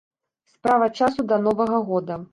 Справа 0.53 0.87
часу 1.01 1.27
да 1.33 1.41
новага 1.51 1.77
года. 1.91 2.23